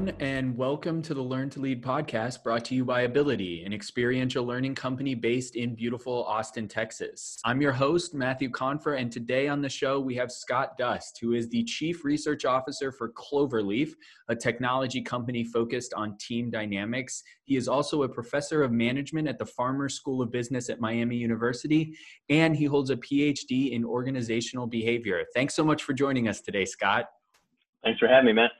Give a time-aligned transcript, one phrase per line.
[0.00, 3.74] everyone, and welcome to the Learn to Lead podcast brought to you by Abilitie, an
[3.74, 7.38] experiential learning company based in beautiful Austin, Texas.
[7.44, 11.34] I'm your host, Matthew Confer, and today on the show we have Scott Dust, who
[11.34, 13.90] is the Chief Research Officer for Cloverleaf,
[14.28, 17.22] a technology company focused on team dynamics.
[17.44, 21.16] He is also a professor of management at the Farmer School of Business at Miami
[21.16, 21.94] University,
[22.30, 25.22] and he holds a PhD in organizational behavior.
[25.34, 27.06] Thanks so much for joining us today, Scott.
[27.84, 28.52] Thanks for having me, Matt.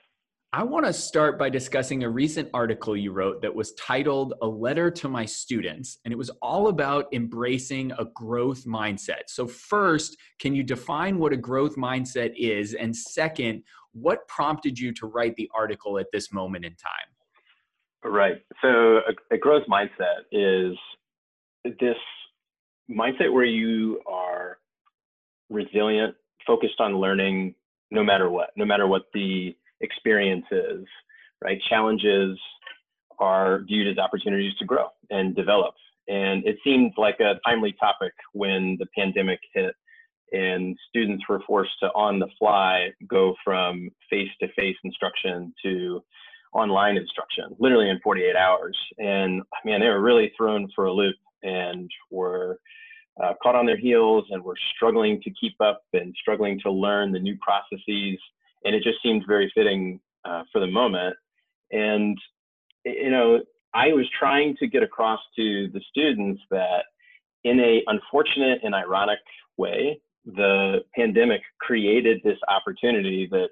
[0.52, 4.46] I want to start by discussing a recent article you wrote that was titled A
[4.48, 9.28] Letter to My Students, and it was all about embracing a growth mindset.
[9.28, 12.74] So, first, can you define what a growth mindset is?
[12.74, 18.12] And second, what prompted you to write the article at this moment in time?
[18.12, 18.42] Right.
[18.60, 20.76] So, a, a growth mindset is
[21.78, 21.96] this
[22.90, 24.58] mindset where you are
[25.48, 27.54] resilient, focused on learning
[27.92, 30.86] no matter what, no matter what the experiences,
[31.42, 31.60] right?
[31.68, 32.38] Challenges
[33.18, 35.74] are viewed as opportunities to grow and develop.
[36.08, 39.74] And it seemed like a timely topic when the pandemic hit
[40.32, 46.02] and students were forced to on the fly go from face to face instruction to
[46.52, 48.76] online instruction, literally in 48 hours.
[48.98, 52.58] And man, they were really thrown for a loop and were
[53.22, 57.12] uh, caught on their heels and were struggling to keep up and struggling to learn
[57.12, 58.18] the new processes
[58.64, 61.16] and it just seemed very fitting uh, for the moment.
[61.72, 62.16] And
[62.84, 63.40] you know,
[63.74, 66.84] I was trying to get across to the students that,
[67.44, 69.18] in a unfortunate and ironic
[69.56, 73.48] way, the pandemic created this opportunity that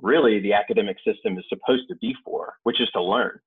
[0.00, 3.38] really the academic system is supposed to be for, which is to learn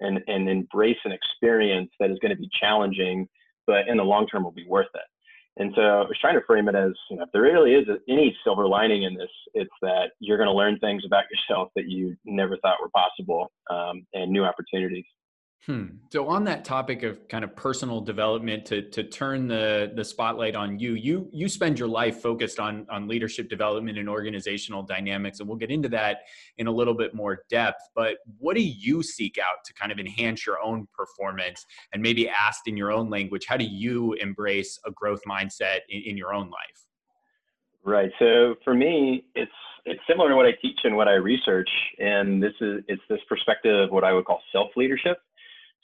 [0.00, 3.28] and, and embrace an experience that is going to be challenging,
[3.66, 5.00] but in the long term will be worth it.
[5.58, 7.86] And so I was trying to frame it as, you know, if there really is
[8.08, 11.88] any silver lining in this, it's that you're going to learn things about yourself that
[11.88, 15.04] you never thought were possible um, and new opportunities.
[15.66, 15.86] Hmm.
[16.12, 20.54] So on that topic of kind of personal development, to to turn the the spotlight
[20.54, 25.40] on you, you you spend your life focused on on leadership development and organizational dynamics,
[25.40, 26.18] and we'll get into that
[26.58, 27.80] in a little bit more depth.
[27.96, 32.28] But what do you seek out to kind of enhance your own performance, and maybe
[32.28, 36.32] asked in your own language, how do you embrace a growth mindset in, in your
[36.32, 36.86] own life?
[37.82, 38.12] Right.
[38.20, 39.50] So for me, it's
[39.84, 43.20] it's similar to what I teach and what I research, and this is it's this
[43.28, 45.18] perspective of what I would call self leadership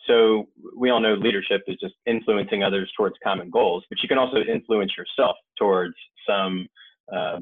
[0.07, 4.19] so we all know leadership is just influencing others towards common goals, but you can
[4.19, 5.95] also influence yourself towards
[6.29, 6.67] some
[7.13, 7.41] uh,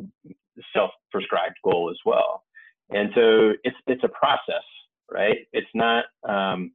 [0.74, 2.44] self-prescribed goal as well.
[2.90, 4.64] And so it's it's a process,
[5.10, 5.38] right?
[5.52, 6.72] It's not um,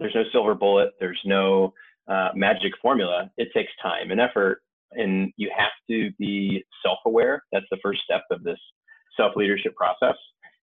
[0.00, 1.74] there's no silver bullet, there's no
[2.08, 3.30] uh, magic formula.
[3.36, 4.62] It takes time and effort,
[4.92, 7.44] and you have to be self-aware.
[7.52, 8.58] That's the first step of this
[9.16, 10.16] self-leadership process,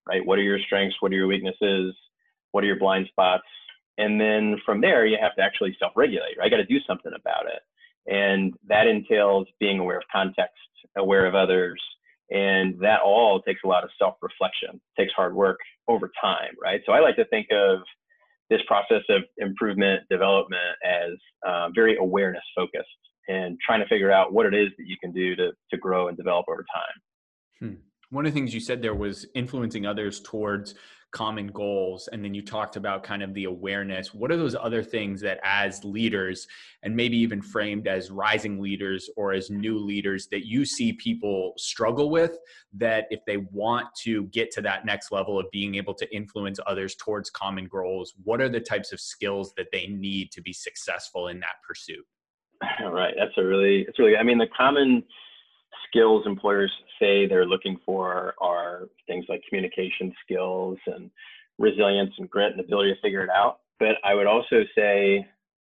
[0.08, 0.26] right?
[0.26, 0.96] What are your strengths?
[1.02, 1.96] What are your weaknesses?
[2.52, 3.44] What are your blind spots?
[3.98, 6.38] And then from there, you have to actually self regulate.
[6.38, 6.48] Right?
[6.48, 7.62] I got to do something about it.
[8.12, 10.54] And that entails being aware of context,
[10.98, 11.82] aware of others.
[12.32, 16.54] And that all takes a lot of self reflection, takes hard work over time.
[16.62, 16.82] Right.
[16.86, 17.80] So I like to think of
[18.50, 21.14] this process of improvement, development as
[21.48, 22.88] uh, very awareness focused
[23.28, 26.08] and trying to figure out what it is that you can do to, to grow
[26.10, 27.70] and develop over time.
[27.70, 27.76] Hmm.
[28.10, 30.76] One of the things you said there was influencing others towards
[31.16, 34.14] common goals and then you talked about kind of the awareness.
[34.14, 36.46] What are those other things that as leaders
[36.84, 41.54] and maybe even framed as rising leaders or as new leaders that you see people
[41.56, 42.38] struggle with
[42.74, 46.60] that if they want to get to that next level of being able to influence
[46.68, 50.52] others towards common goals what are the types of skills that they need to be
[50.52, 52.06] successful in that pursuit?
[52.84, 53.14] Right.
[53.18, 55.04] That's a really it's really i mean the common
[55.88, 61.10] skills employers say they're looking for are things like communication skills and
[61.58, 63.60] resilience and grit and ability to figure it out.
[63.80, 65.26] But I would also say,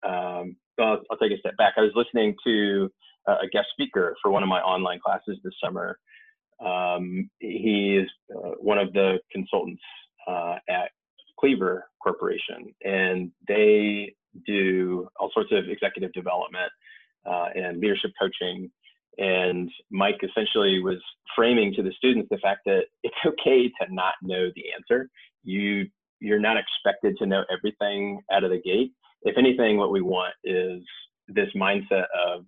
[0.07, 1.75] um, well, I'll take a step back.
[1.77, 2.91] I was listening to
[3.27, 5.99] a guest speaker for one of my online classes this summer.
[6.65, 9.83] Um, he is uh, one of the consultants
[10.29, 10.91] uh, at
[11.39, 14.15] Cleaver Corporation, and they
[14.47, 16.71] do all sorts of executive development
[17.27, 18.71] uh, and leadership coaching
[19.19, 21.03] and Mike essentially was
[21.35, 25.09] framing to the students the fact that it's okay to not know the answer.
[25.45, 25.87] You
[26.21, 28.93] you're not expected to know everything out of the gate.
[29.23, 30.83] If anything, what we want is
[31.29, 32.45] this mindset of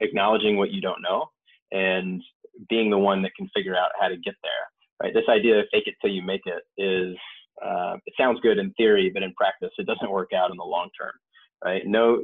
[0.00, 1.26] acknowledging what you don't know
[1.72, 2.22] and
[2.68, 5.02] being the one that can figure out how to get there.
[5.02, 5.12] Right?
[5.12, 7.16] This idea of fake it till you make it is
[7.64, 10.64] uh, it sounds good in theory, but in practice, it doesn't work out in the
[10.64, 11.12] long term.
[11.64, 11.82] Right?
[11.86, 12.22] No,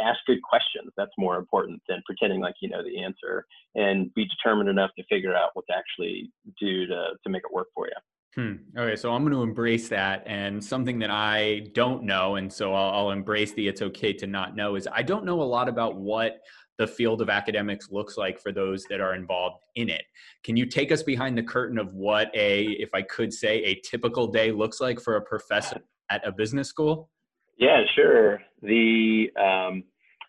[0.00, 0.92] ask good questions.
[0.96, 5.04] That's more important than pretending like you know the answer and be determined enough to
[5.04, 7.94] figure out what to actually do to, to make it work for you.
[8.34, 8.54] Hmm.
[8.76, 10.24] Okay, so I'm going to embrace that.
[10.26, 14.26] And something that I don't know, and so I'll, I'll, embrace the it's okay to
[14.26, 16.40] not know, is I don't know a lot about what
[16.78, 20.02] the field of academics looks like for those that are involved in it.
[20.42, 23.80] Can you take us behind the curtain of what a, if I could say, a
[23.88, 27.10] typical day looks like for a professor at a business school?
[27.58, 28.40] Yeah, sure.
[28.62, 29.84] The um,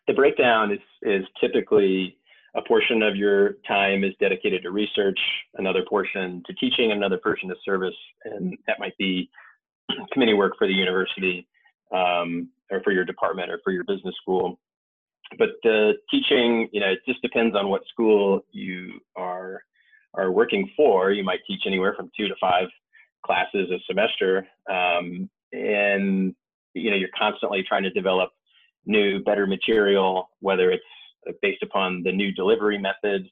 [0.07, 2.17] the breakdown is is typically
[2.55, 5.19] a portion of your time is dedicated to research,
[5.55, 9.29] another portion to teaching, another portion to service, and that might be
[10.13, 11.47] committee work for the university
[11.93, 14.59] um, or for your department or for your business school.
[15.37, 19.63] But the teaching, you know, it just depends on what school you are
[20.13, 21.11] are working for.
[21.11, 22.67] You might teach anywhere from two to five
[23.25, 26.35] classes a semester, um, and
[26.75, 28.29] you know, you're constantly trying to develop
[28.85, 30.83] new, better material, whether it's
[31.41, 33.27] based upon the new delivery method,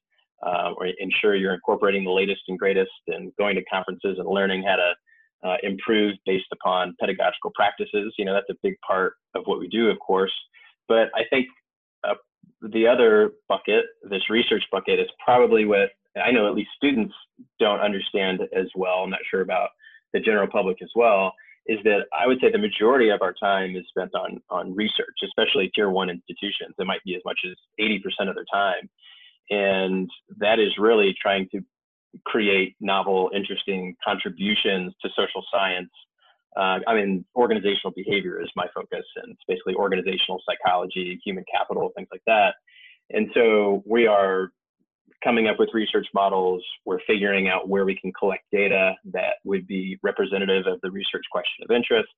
[0.45, 4.63] uh, or ensure you're incorporating the latest and greatest and going to conferences and learning
[4.63, 4.93] how to
[5.47, 8.13] uh, improve based upon pedagogical practices.
[8.17, 10.33] You know, that's a big part of what we do, of course.
[10.87, 11.47] But I think
[12.03, 12.15] uh,
[12.61, 15.89] the other bucket, this research bucket, is probably what
[16.21, 17.13] I know at least students
[17.59, 19.03] don't understand as well.
[19.03, 19.69] I'm not sure about
[20.13, 21.33] the general public as well,
[21.67, 25.15] is that I would say the majority of our time is spent on on research,
[25.23, 26.75] especially tier one institutions.
[26.77, 28.89] It might be as much as 80% of their time,
[29.49, 31.61] and that is really trying to
[32.25, 35.89] create novel, interesting contributions to social science.
[36.55, 41.91] Uh, I mean, organizational behavior is my focus, and it's basically organizational psychology, human capital,
[41.95, 42.55] things like that.
[43.09, 44.51] And so we are
[45.23, 46.63] coming up with research models.
[46.85, 51.23] We're figuring out where we can collect data that would be representative of the research
[51.31, 52.13] question of interest.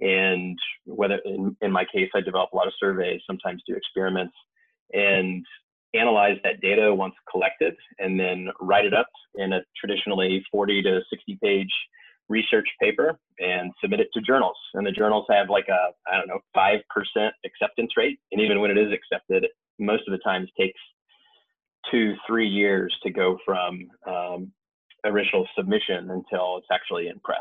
[0.00, 4.34] And whether, in, in my case, I develop a lot of surveys, sometimes do experiments,
[4.92, 5.44] and
[5.94, 11.00] analyze that data once collected, and then write it up in a traditionally 40 to
[11.10, 11.72] 60 page
[12.28, 14.56] research paper and submit it to journals.
[14.74, 16.80] And the journals have like a, I don't know, 5%
[17.44, 18.18] acceptance rate.
[18.32, 19.46] And even when it is accepted,
[19.78, 20.78] most of the times takes
[21.90, 24.52] two, three years to go from um,
[25.04, 27.38] original submission until it's actually in press.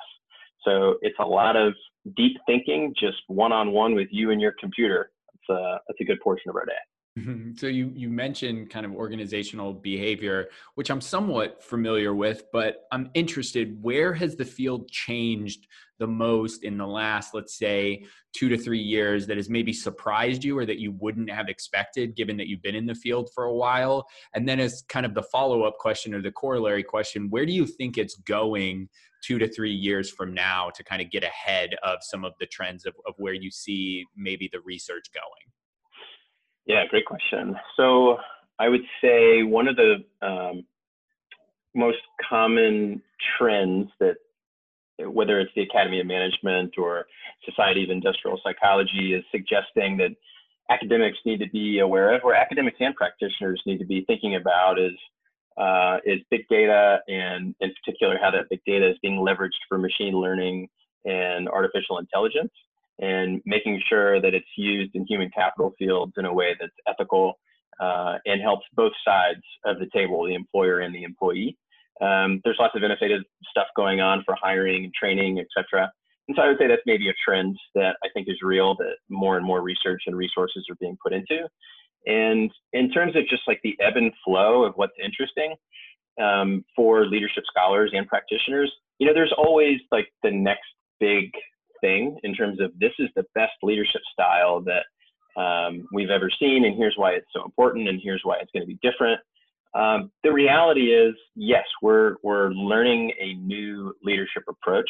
[0.63, 1.73] So it's a lot of
[2.15, 5.11] deep thinking, just one-on-one with you and your computer.
[5.35, 6.73] It's a, that's a good portion of our day.
[7.17, 7.53] Mm-hmm.
[7.57, 13.09] So you you mentioned kind of organizational behavior, which I'm somewhat familiar with, but I'm
[13.15, 13.81] interested.
[13.81, 15.67] Where has the field changed
[15.99, 18.05] the most in the last, let's say,
[18.35, 22.15] two to three years that has maybe surprised you or that you wouldn't have expected,
[22.15, 24.07] given that you've been in the field for a while?
[24.35, 27.51] And then, as kind of the follow up question or the corollary question, where do
[27.51, 28.89] you think it's going?
[29.23, 32.45] two to three years from now to kind of get ahead of some of the
[32.45, 35.51] trends of, of where you see maybe the research going?
[36.67, 37.55] Yeah, great question.
[37.77, 38.17] So
[38.59, 40.65] I would say one of the um,
[41.73, 41.99] most
[42.29, 43.01] common
[43.37, 44.17] trends that,
[44.99, 47.05] whether it's the Academy of Management or
[47.45, 50.09] Society of Industrial Psychology, is suggesting that
[50.69, 54.77] academics need to be aware of, or academics and practitioners need to be thinking about,
[54.77, 54.91] is
[55.57, 59.77] uh, is big data, and in particular how that big data is being leveraged for
[59.77, 60.67] machine learning
[61.05, 62.51] and artificial intelligence
[62.99, 67.39] and making sure that it's used in human capital fields in a way that's ethical
[67.79, 71.57] uh, and helps both sides of the table, the employer and the employee.
[72.01, 75.91] Um, there's lots of innovative stuff going on for hiring and training, et cetera.
[76.27, 78.95] And so I would say that's maybe a trend that I think is real that
[79.09, 81.47] more and more research and resources are being put into.
[82.05, 85.55] And in terms of just like the ebb and flow of what's interesting
[86.21, 90.67] um, for leadership scholars and practitioners, you know, there's always like the next
[90.99, 91.31] big
[91.81, 94.85] thing in terms of this is the best leadership style that
[95.41, 98.63] um, we've ever seen, and here's why it's so important, and here's why it's going
[98.63, 99.19] to be different.
[99.75, 104.89] Um, the reality is, yes, we're we're learning a new leadership approach,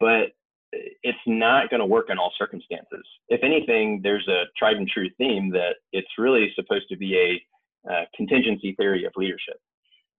[0.00, 0.32] but
[0.72, 3.04] it's not going to work in all circumstances.
[3.28, 7.16] If anything, there's a tried and true theme that it's really supposed to be
[7.86, 9.56] a, a contingency theory of leadership.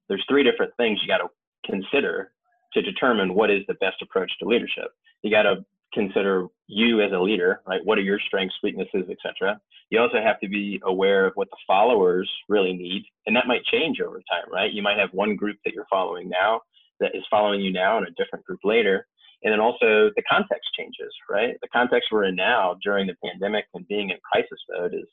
[0.08, 1.29] There's three different things you got to
[1.70, 2.32] consider
[2.74, 4.91] to determine what is the best approach to leadership.
[5.22, 7.81] You got to consider you as a leader, right?
[7.84, 9.60] What are your strengths, weaknesses, etc.
[9.89, 13.63] You also have to be aware of what the followers really need, and that might
[13.65, 14.72] change over time, right?
[14.72, 16.62] You might have one group that you're following now
[17.00, 19.08] that is following you now, and a different group later.
[19.41, 21.55] And then also the context changes, right?
[21.62, 25.08] The context we're in now during the pandemic and being in crisis mode is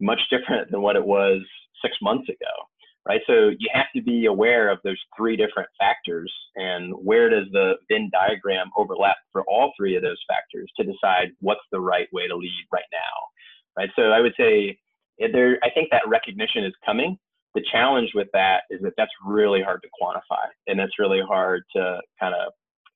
[0.00, 1.40] much different than what it was
[1.82, 2.69] six months ago
[3.06, 3.20] right?
[3.26, 7.74] So you have to be aware of those three different factors and where does the
[7.90, 12.28] Venn diagram overlap for all three of those factors to decide what's the right way
[12.28, 13.90] to lead right now, right?
[13.96, 14.78] So I would say
[15.20, 17.18] eh, there, I think that recognition is coming.
[17.54, 21.62] The challenge with that is that that's really hard to quantify and that's really hard
[21.74, 22.52] to kind of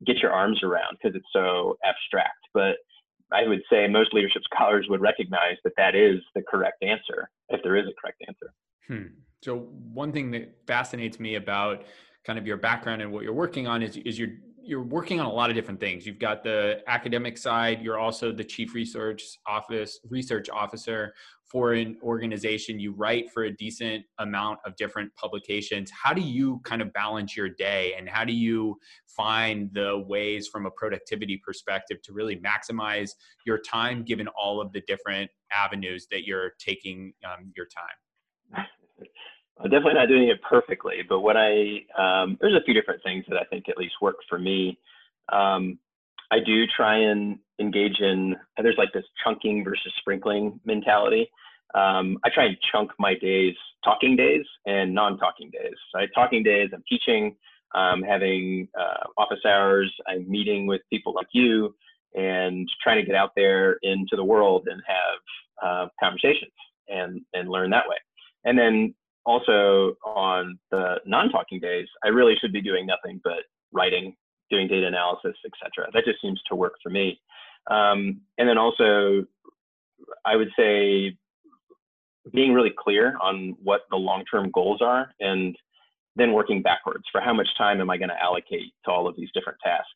[0.07, 2.39] get your arms around because it's so abstract.
[2.53, 2.77] But
[3.33, 7.63] I would say most leadership scholars would recognize that that is the correct answer, if
[7.63, 8.53] there is a correct answer.
[8.89, 9.07] Hmm.
[9.43, 11.85] So one thing that fascinates me about
[12.25, 14.31] kind of your background and what you're working on is, is you're
[14.67, 16.07] you're working on a lot of different things.
[16.07, 17.83] You've got the academic side.
[17.83, 21.13] You're also the chief research office research officer
[21.45, 22.81] for an organization.
[22.81, 25.91] You write for a decent amount of different publications.
[25.91, 30.49] How do you kind of balance your day, and how do you find the ways
[30.49, 33.11] from a productivity perspective to really maximize
[33.45, 38.04] your time, given all of the different avenues that you're taking um, your time?
[39.61, 43.25] I'm definitely not doing it perfectly, but what I um, there's a few different things
[43.29, 44.79] that I think at least work for me.
[45.33, 45.79] Um,
[46.31, 51.31] I do try and engage in there's like this chunking versus sprinkling mentality.
[51.75, 55.75] Um, I try and chunk my days, talking days and non-talking days.
[55.93, 57.37] So talking days, I'm teaching,
[57.75, 61.75] um, having uh, office hours, I'm meeting with people like you,
[62.15, 66.53] and trying to get out there into the world and have uh, conversations
[66.89, 67.97] and and learn that way.
[68.45, 68.95] And then
[69.27, 74.15] also on the non-talking days, I really should be doing nothing but writing,
[74.51, 75.91] doing data analysis, etc.
[75.93, 77.21] That just seems to work for me.
[77.71, 79.25] Um, and then also,
[80.25, 81.17] I would say
[82.33, 85.57] being really clear on what the long-term goals are and
[86.17, 89.17] then working backwards for how much time am I going to allocate to all of
[89.17, 89.89] these different tasks.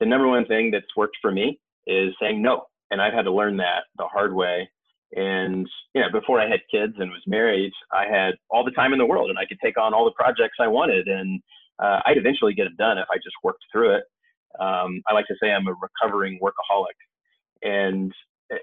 [0.00, 2.66] The number one thing that's worked for me is saying no.
[2.90, 4.68] And I've had to learn that the hard way
[5.12, 8.92] and you know, before I had kids and was married, I had all the time
[8.92, 11.40] in the world, and I could take on all the projects I wanted, and
[11.78, 14.04] uh, I'd eventually get them done if I just worked through it.
[14.58, 16.96] Um, I like to say I'm a recovering workaholic,
[17.62, 18.12] and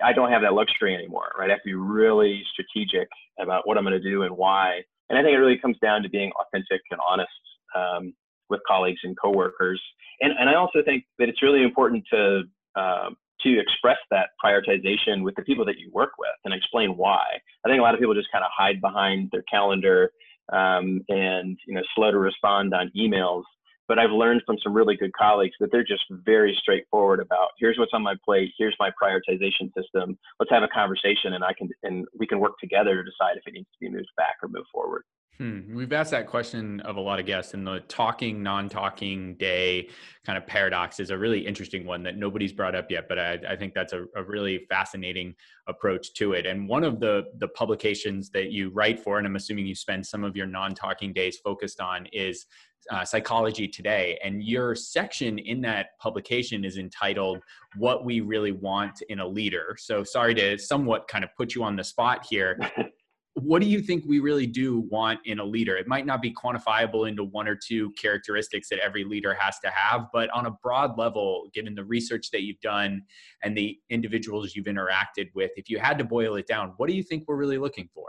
[0.04, 1.32] I don't have that luxury anymore.
[1.38, 1.50] Right?
[1.50, 3.08] I have to be really strategic
[3.40, 4.82] about what I'm going to do and why.
[5.10, 7.30] And I think it really comes down to being authentic and honest
[7.76, 8.14] um,
[8.50, 9.82] with colleagues and coworkers.
[10.22, 12.44] And and I also think that it's really important to
[12.76, 17.24] um, to express that prioritization with the people that you work with and explain why.
[17.66, 20.12] I think a lot of people just kind of hide behind their calendar
[20.52, 23.44] um, and you know slow to respond on emails.
[23.88, 27.78] But I've learned from some really good colleagues that they're just very straightforward about here's
[27.78, 30.18] what's on my plate, here's my prioritization system.
[30.40, 33.44] Let's have a conversation, and I can and we can work together to decide if
[33.46, 35.04] it needs to be moved back or moved forward.
[35.40, 35.76] Hmm.
[35.76, 39.90] We've asked that question of a lot of guests, and the talking, non talking day
[40.26, 43.40] kind of paradox is a really interesting one that nobody's brought up yet, but I,
[43.50, 45.34] I think that's a, a, really fascinating
[45.68, 46.46] approach to it.
[46.46, 50.06] And one of the, the publications that you write for, and I'm assuming you spend
[50.06, 52.46] some of your non talking days focused on, is
[52.92, 54.20] uh, Psychology Today.
[54.24, 57.40] And your section in that publication is entitled
[57.76, 59.76] What We Really Want in a Leader.
[59.80, 62.60] So, sorry to somewhat kind of put you on the spot here.
[63.36, 65.76] what do you think we really do want in a leader?
[65.76, 69.70] It might not be quantifiable into one or two characteristics that every leader has to
[69.70, 73.02] have, but on a broad level, given the research that you've done
[73.42, 76.96] and the individuals you've interacted with, if you had to boil it down, what do
[76.96, 78.06] you think we're really looking for?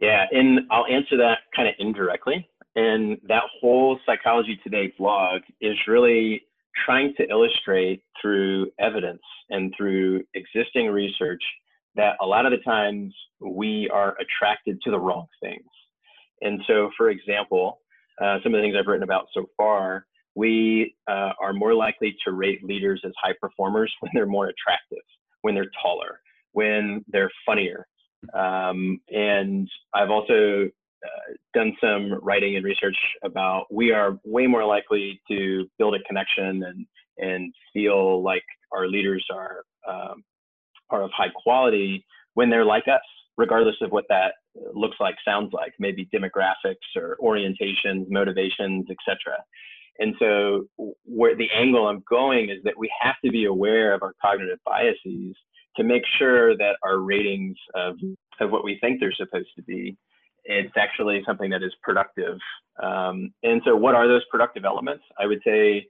[0.00, 2.48] Yeah, and I'll answer that kind of indirectly.
[2.74, 6.42] And that whole Psychology Today blog is really
[6.84, 11.42] trying to illustrate through evidence and through existing research
[12.00, 15.68] that a lot of the times we are attracted to the wrong things.
[16.40, 17.80] And so, for example,
[18.22, 22.16] uh, some of the things I've written about so far, we uh, are more likely
[22.24, 25.04] to rate leaders as high performers when they're more attractive,
[25.42, 26.20] when they're taller,
[26.52, 27.86] when they're funnier.
[28.32, 30.70] Um, and I've also
[31.04, 36.02] uh, done some writing and research about we are way more likely to build a
[36.06, 36.86] connection and
[37.18, 40.22] and feel like our leaders are um,
[40.90, 42.04] are of high quality
[42.34, 43.00] when they're like us,
[43.36, 44.34] regardless of what that
[44.74, 49.36] looks like, sounds like, maybe demographics or orientations, motivations, etc.
[49.98, 50.66] And so,
[51.04, 54.58] where the angle I'm going is that we have to be aware of our cognitive
[54.64, 55.36] biases
[55.76, 57.96] to make sure that our ratings of,
[58.40, 59.96] of what we think they're supposed to be,
[60.44, 62.38] it's actually something that is productive.
[62.82, 65.04] Um, and so, what are those productive elements?
[65.18, 65.86] I would say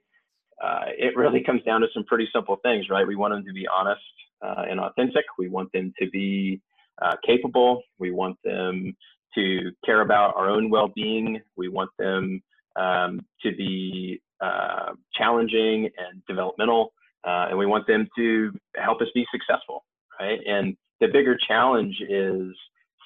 [0.62, 3.06] uh, it really comes down to some pretty simple things, right?
[3.06, 4.02] We want them to be honest
[4.42, 5.24] uh, and authentic.
[5.38, 6.60] We want them to be
[7.02, 7.82] uh, capable.
[7.98, 8.96] We want them
[9.34, 11.40] to care about our own well-being.
[11.56, 12.42] We want them
[12.76, 16.92] um, to be uh, challenging and developmental,
[17.26, 19.84] uh, and we want them to help us be successful,
[20.18, 20.40] right?
[20.46, 22.52] And the bigger challenge is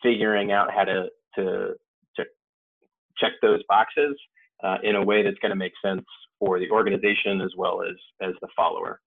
[0.03, 1.75] figuring out how to to,
[2.17, 2.25] to
[3.19, 4.17] check those boxes
[4.63, 6.05] uh, in a way that's going to make sense
[6.39, 9.01] for the organization as well as as the follower.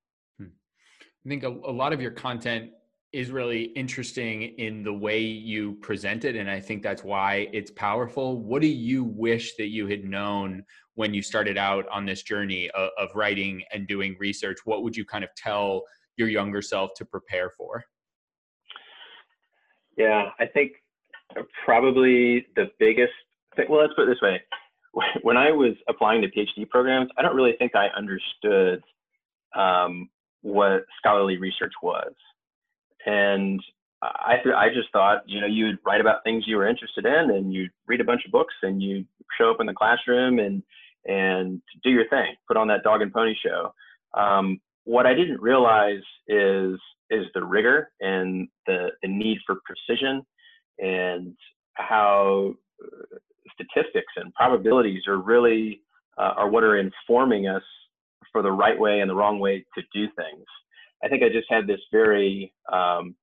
[1.28, 2.72] I think a, a lot of your content
[3.12, 7.72] is really interesting in the way you present it and i think that's why it's
[7.72, 8.42] powerful.
[8.42, 10.64] What do you wish that you had known
[10.96, 14.60] when you started out on this journey of, of writing and doing research?
[14.64, 15.84] What would you kind of tell
[16.16, 17.84] your younger self to prepare for?
[19.98, 20.72] Yeah i think
[21.66, 23.12] probably the biggest
[23.58, 24.42] thing well let's put it this way.
[25.24, 28.82] When i was applying to phd programs i don't really think i understood
[29.56, 30.10] um,
[30.48, 32.14] what scholarly research was
[33.06, 33.62] and
[34.02, 37.52] I I just thought, you know, you'd write about things you were interested in, and
[37.54, 39.06] you'd read a bunch of books, and you
[39.40, 40.62] show up in the classroom and
[41.06, 43.74] and do your thing, put on that dog and pony show.
[44.14, 50.22] Um, what I didn't realize is is the rigor and the, the need for precision,
[50.78, 51.36] and
[51.74, 53.18] how uh,
[53.54, 55.82] statistics and probabilities are really
[56.18, 57.64] uh, are what are informing us
[58.32, 60.46] for the right way and the wrong way to do things.
[61.04, 63.16] I think I just had this very um,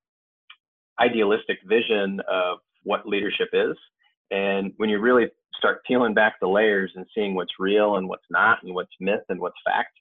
[1.01, 3.77] idealistic vision of what leadership is.
[4.31, 8.25] And when you really start peeling back the layers and seeing what's real and what's
[8.31, 9.93] not, and what's myth and what's fact,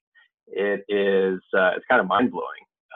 [0.48, 2.48] it is uh, it's kind of mind blowing.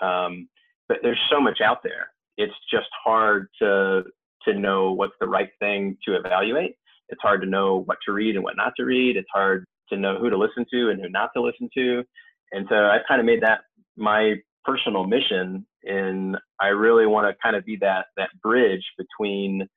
[0.02, 0.50] Um,
[0.88, 2.08] but there's so much out there.
[2.38, 4.04] It's just hard to
[4.48, 6.76] to know what's the right thing to evaluate.
[7.10, 9.18] It's hard to know what to read and what not to read.
[9.18, 12.04] It's hard to know who to listen to and who not to listen to.
[12.52, 13.62] And so I've kind of made that
[13.96, 19.68] my personal mission and I really want to kind of be that that bridge between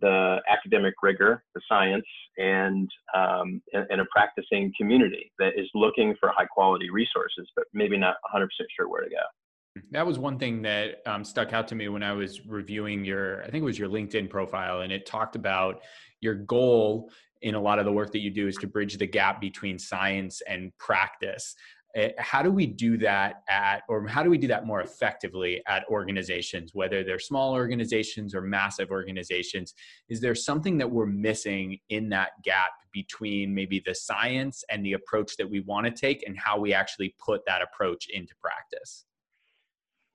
[0.00, 2.04] the academic rigor, the science,
[2.36, 7.64] and, um, and, and a practicing community that is looking for high quality resources, but
[7.72, 8.46] maybe not 100%
[8.76, 9.82] sure where to go.
[9.90, 13.42] That was one thing that um, stuck out to me when I was reviewing your,
[13.42, 15.82] I think it was your LinkedIn profile, and it talked about
[16.20, 17.10] your goal
[17.46, 19.78] in a lot of the work that you do is to bridge the gap between
[19.78, 21.54] science and practice.
[21.94, 25.62] Eh, how do we do that at or how do we do that more effectively
[25.66, 29.74] at organizations whether they're small organizations or massive organizations?
[30.08, 34.94] Is there something that we're missing in that gap between maybe the science and the
[34.94, 39.06] approach that we want to take and how we actually put that approach into practice?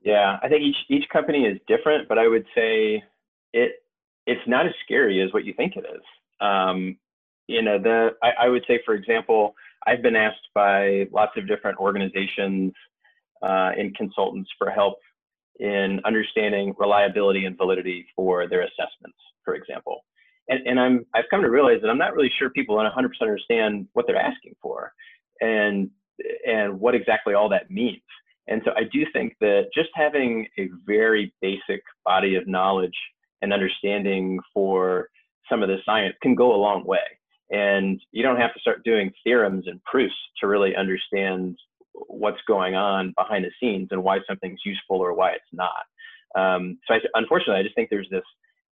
[0.04, 3.04] Yeah i think each each company is different but i would say
[3.54, 3.82] it
[4.28, 6.02] it's not as scary as what you think it is.
[6.40, 6.98] Um,
[7.52, 9.56] you know the I, I would say for example
[9.88, 12.74] I've been asked by lots of different organizations
[13.42, 14.98] uh, and consultants for help
[15.60, 20.06] in understanding reliability and validity for their assessments, for example.
[20.48, 22.90] And, and I'm, I've come to realize that I'm not really sure people 100%
[23.22, 24.92] understand what they're asking for
[25.40, 25.90] and,
[26.48, 28.02] and what exactly all that means.
[28.48, 32.98] And so I do think that just having a very basic body of knowledge
[33.42, 35.10] and understanding for
[35.50, 37.00] some of the science can go a long way.
[37.52, 41.58] And you don't have to start doing theorems and proofs to really understand
[41.94, 45.84] what's going on behind the scenes and why something's useful or why it's not.
[46.36, 48.24] Um, so I, unfortunately, I just think there's this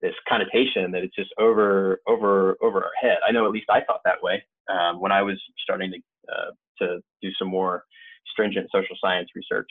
[0.02, 3.18] this connotation that it's just over over over our head.
[3.28, 5.98] I know at least I thought that way um, when I was starting to
[6.32, 7.84] uh, to do some more
[8.32, 9.70] stringent social science research.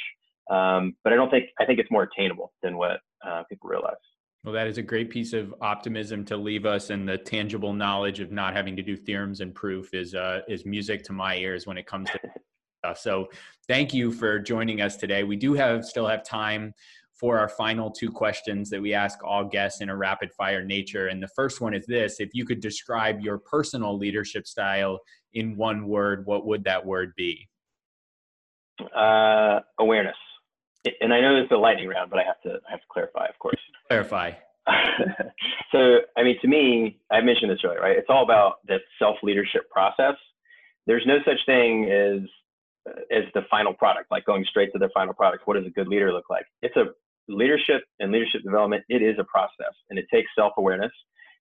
[0.51, 3.95] Um, but I don't think I think it's more attainable than what uh, people realize.
[4.47, 8.21] Well, that is a great piece of optimism to leave us, and the tangible knowledge
[8.21, 11.67] of not having to do theorems and proof is uh, is music to my ears
[11.67, 12.19] when it comes to.
[12.19, 12.33] stuff.
[12.95, 13.27] So,
[13.67, 15.25] thank you for joining us today.
[15.25, 16.73] We do have still have time
[17.13, 21.09] for our final two questions that we ask all guests in a rapid fire nature.
[21.09, 25.01] And the first one is this: If you could describe your personal leadership style
[25.35, 27.49] in one word, what would that word be?
[28.95, 30.15] Uh, awareness
[31.01, 32.87] and I know this is a lightning round, but I have to I have to
[32.91, 33.61] clarify, of course.
[33.89, 34.33] Clarify.
[35.71, 37.97] so, I mean, to me, I mentioned this earlier, right?
[37.97, 40.17] It's all about that self leadership process.
[40.87, 42.21] There's no such thing as
[43.13, 45.47] as the final product, like going straight to the final product.
[45.47, 46.47] What does a good leader look like?
[46.63, 46.87] It's a
[47.29, 48.85] leadership and leadership development.
[48.89, 50.93] It is a process, and it takes self awareness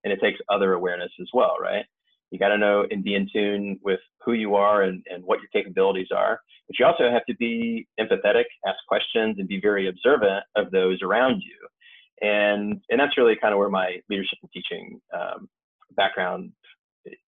[0.06, 1.84] and it takes other awareness as well, right?
[2.32, 5.40] You got to know and be in tune with who you are and, and what
[5.40, 6.40] your capabilities are.
[6.68, 11.02] But you also have to be empathetic, ask questions, and be very observant of those
[11.02, 12.28] around you.
[12.28, 15.48] And, and that's really kind of where my leadership and teaching um,
[15.96, 16.52] background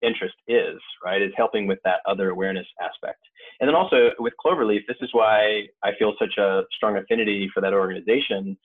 [0.02, 1.22] interest is, right?
[1.22, 3.20] Is helping with that other awareness aspect.
[3.60, 7.62] And then also with Cloverleaf, this is why I feel such a strong affinity for
[7.62, 8.58] that organization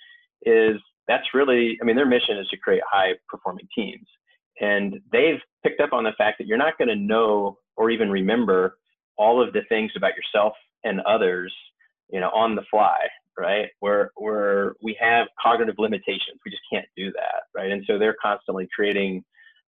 [0.45, 0.77] is
[1.09, 4.07] that's really, I mean, their mission is to create high performing teams.
[4.63, 8.11] And they've picked up on the fact that you're not going to know or even
[8.11, 8.79] remember
[9.19, 11.53] all of the things about yourself and others,
[12.11, 12.97] you know, on the fly,
[13.39, 13.69] right?
[13.81, 17.71] Where where we have cognitive limitations, we just can't do that, right?
[17.71, 19.25] And so they're constantly creating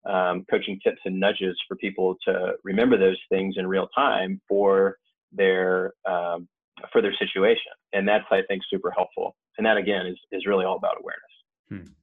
[0.05, 4.97] um, coaching tips and nudges for people to remember those things in real time for
[5.31, 6.47] their um,
[6.91, 7.71] for their situation.
[7.93, 9.35] And that's, I think, super helpful.
[9.57, 11.33] And that, again, is, is really all about awareness.
[11.69, 11.93] Hmm.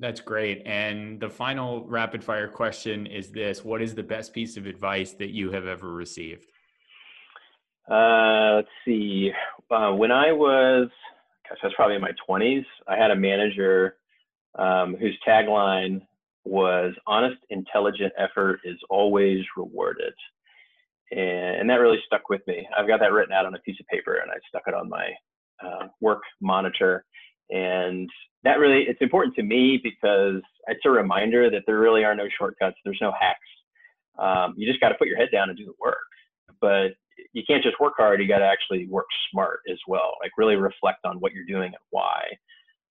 [0.00, 0.62] That's great.
[0.64, 5.12] And the final rapid fire question is this What is the best piece of advice
[5.14, 6.46] that you have ever received?
[7.88, 9.30] Uh, let's see.
[9.70, 10.88] Uh, when I was,
[11.48, 13.96] gosh, I was probably in my 20s, I had a manager
[14.58, 16.00] um, whose tagline
[16.44, 20.14] was honest, intelligent effort is always rewarded.
[21.10, 22.66] And, that really stuck with me.
[22.76, 24.88] I've got that written out on a piece of paper and I stuck it on
[24.88, 25.10] my
[25.64, 27.04] uh, work monitor.
[27.50, 28.08] And
[28.44, 32.28] that really, it's important to me because it's a reminder that there really are no
[32.38, 32.76] shortcuts.
[32.84, 33.38] There's no hacks.
[34.18, 35.96] Um, you just got to put your head down and do the work.
[36.60, 36.92] But
[37.32, 38.20] you can't just work hard.
[38.20, 40.16] You got to actually work smart as well.
[40.22, 42.24] Like really reflect on what you're doing and why.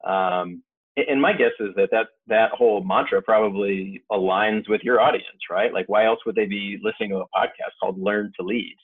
[0.05, 0.63] Um,
[1.07, 5.73] and my guess is that, that that whole mantra probably aligns with your audience, right?
[5.73, 8.75] Like, why else would they be listening to a podcast called "Learn to Lead"?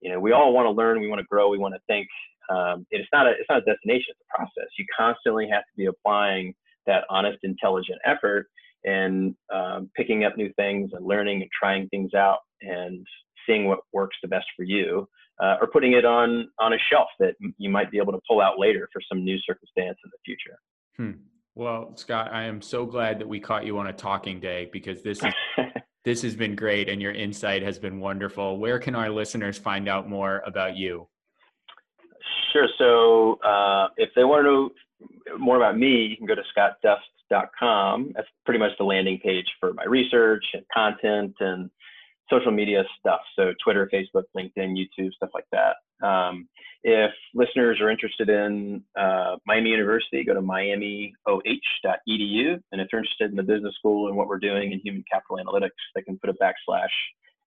[0.00, 2.08] You know, we all want to learn, we want to grow, we want to think.
[2.50, 4.68] Um, it's not a it's not a destination; it's a process.
[4.78, 6.54] You constantly have to be applying
[6.86, 8.48] that honest, intelligent effort
[8.84, 13.06] and um, picking up new things and learning and trying things out and
[13.46, 15.08] seeing what works the best for you,
[15.42, 18.40] uh, or putting it on on a shelf that you might be able to pull
[18.40, 20.58] out later for some new circumstance in the future.
[20.96, 21.22] Hmm.
[21.54, 25.02] Well, Scott, I am so glad that we caught you on a talking day because
[25.02, 25.34] this is
[26.04, 28.58] this has been great and your insight has been wonderful.
[28.58, 31.08] Where can our listeners find out more about you?
[32.52, 32.68] Sure.
[32.78, 38.12] So uh, if they want to know more about me, you can go to scottdust.com.
[38.14, 41.70] That's pretty much the landing page for my research and content and
[42.30, 43.20] social media stuff.
[43.36, 46.06] So Twitter, Facebook, LinkedIn, YouTube, stuff like that.
[46.06, 46.48] Um,
[46.84, 51.12] if listeners are interested in uh, Miami University, go to miamioh.edu.
[52.72, 55.36] And if they're interested in the business school and what we're doing in human capital
[55.36, 56.88] analytics, they can put a backslash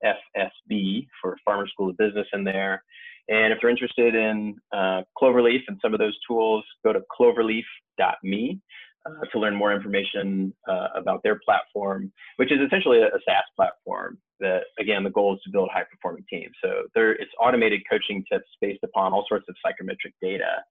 [0.04, 2.84] FSB for Farmer School of Business in there.
[3.28, 8.60] And if they're interested in uh, Cloverleaf and some of those tools, go to cloverleaf.me
[9.06, 13.44] uh, to learn more information uh, about their platform, which is essentially a, a SaaS
[13.56, 16.54] platform that again the goal is to build high performing teams.
[16.64, 20.64] So there it's automated coaching tips based upon all sorts of psychometric data.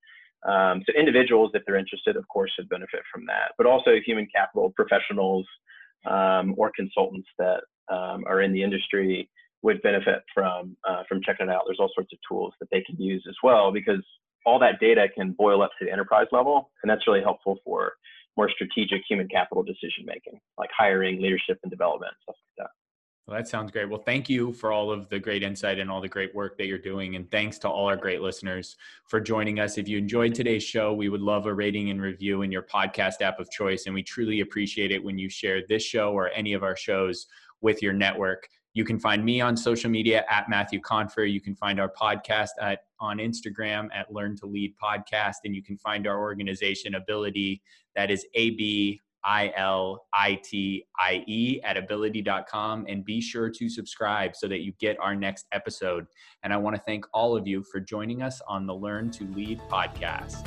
[0.47, 3.53] Um, so individuals if they're interested of course should benefit from that.
[3.57, 5.47] But also human capital professionals
[6.07, 9.29] um, or consultants that um, are in the industry
[9.63, 12.83] would benefit from uh, from checking it out there's all sorts of tools that they
[12.83, 14.05] can use as well because
[14.47, 17.93] all that data can boil up to the enterprise level and that's really helpful for
[18.37, 22.71] more strategic human capital decision making like hiring leadership and development stuff like that
[23.27, 23.89] well, that sounds great.
[23.89, 26.67] Well, thank you for all of the great insight and all the great work that
[26.67, 27.17] you're doing.
[27.17, 28.77] And thanks to all our great listeners
[29.09, 29.79] for joining us.
[29.79, 33.23] If you enjoyed today's show, we would love a rating and review in your podcast
[33.23, 33.85] app of choice.
[33.87, 37.27] And we truly appreciate it when you share this show or any of our shows
[37.65, 38.47] with your network.
[38.75, 41.25] You can find me on social media at Matthew Confer.
[41.25, 45.63] You can find our podcast at on Instagram at Learn to Lead Podcast, and you
[45.63, 47.61] can find our organization Abilitie.
[47.97, 53.49] That is A B I L I T I E at abilitie.com and be sure
[53.49, 56.07] to subscribe so that you get our next episode.
[56.43, 59.25] And I want to thank all of you for joining us on the Learn to
[59.33, 60.45] Lead podcast.